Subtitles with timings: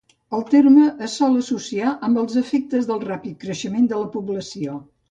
[0.35, 4.85] El terme es sol associar amb els efectes del ràpid creixement de la població.